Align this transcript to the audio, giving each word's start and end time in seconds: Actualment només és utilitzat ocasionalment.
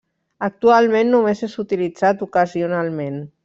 Actualment 0.47 1.11
només 1.15 1.45
és 1.49 1.55
utilitzat 1.65 2.25
ocasionalment. 2.31 3.25